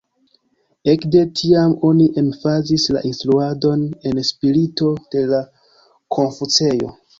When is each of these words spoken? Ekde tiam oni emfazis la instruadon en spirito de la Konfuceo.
Ekde 0.93 1.19
tiam 1.39 1.75
oni 1.89 2.07
emfazis 2.21 2.87
la 2.97 3.05
instruadon 3.11 3.85
en 4.13 4.25
spirito 4.31 4.91
de 5.15 5.25
la 5.35 5.45
Konfuceo. 6.19 6.95